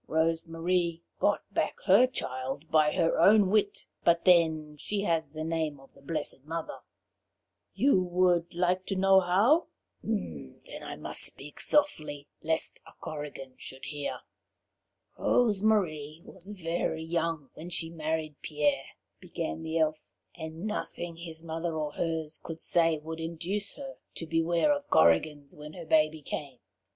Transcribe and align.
Rose 0.07 0.47
Marie 0.47 1.03
got 1.19 1.43
back 1.53 1.77
her 1.85 2.07
child 2.07 2.71
by 2.71 2.91
her 2.95 3.19
own 3.19 3.51
wit, 3.51 3.85
but 4.03 4.25
then 4.25 4.75
she 4.77 5.01
has 5.03 5.31
the 5.31 5.43
name 5.43 5.79
of 5.79 5.93
the 5.93 6.01
blessed 6.01 6.43
Mother. 6.43 6.79
'You 7.75 8.01
would 8.01 8.51
like 8.55 8.87
to 8.87 8.95
know 8.95 9.19
how?' 9.19 9.67
Then 10.01 10.81
I 10.81 10.95
must 10.95 11.21
speak 11.21 11.59
softly, 11.59 12.27
lest 12.41 12.79
a 12.87 12.93
Korrigan 12.99 13.53
should 13.57 13.85
hear." 13.85 14.21
Rose 15.19 15.61
Marie 15.61 16.23
and 16.25 16.29
the 16.29 16.31
Poupican. 16.31 16.33
"Rose 16.33 16.33
Marie 16.33 16.33
was 16.33 16.49
very 16.89 17.03
young 17.03 17.49
when 17.53 17.69
she 17.69 17.91
married 17.91 18.37
Pierre," 18.41 18.95
began 19.19 19.61
the 19.61 19.77
Elf, 19.77 20.03
"and 20.33 20.65
nothing 20.65 21.17
his 21.17 21.43
mother 21.43 21.75
or 21.75 21.91
hers 21.93 22.39
could 22.41 22.59
say 22.59 22.97
would 22.97 23.19
induce 23.19 23.75
her 23.75 23.97
to 24.15 24.25
beware 24.25 24.73
of 24.73 24.89
Korrigans 24.89 25.55
when 25.55 25.73
her 25.73 25.85
baby 25.85 26.23
came. 26.23 26.57